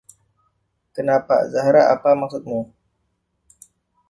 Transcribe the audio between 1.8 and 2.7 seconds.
apa maksudmu?